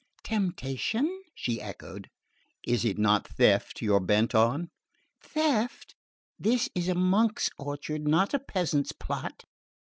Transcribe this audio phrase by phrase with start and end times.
[0.23, 2.09] "Temptation?" she echoed.
[2.65, 4.71] "Is it not theft you're bent on?"
[5.21, 5.93] "Theft?
[6.39, 9.43] This is a monk's orchard, not a peasant's plot."